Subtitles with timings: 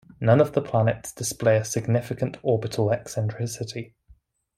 [0.19, 3.93] None of the planets display a significant orbital eccentricity.